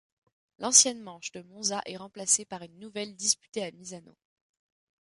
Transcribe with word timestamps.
L'ancienne 0.57 0.99
manche 0.99 1.31
de 1.31 1.43
Monza 1.43 1.83
est 1.85 1.97
remplacée 1.97 2.43
par 2.43 2.63
une 2.63 2.79
nouvelle 2.79 3.15
disputée 3.15 3.63
à 3.63 3.69
Misano. 3.69 4.17